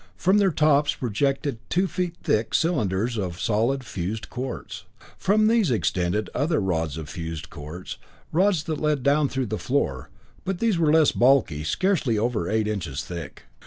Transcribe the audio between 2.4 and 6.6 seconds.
cylinders of solid fused quartz. From these extended other